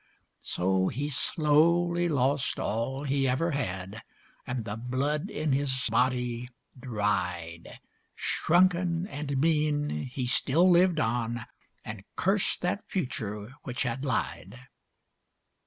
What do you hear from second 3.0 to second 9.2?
he ever had, And the blood in his body dried. Shrunken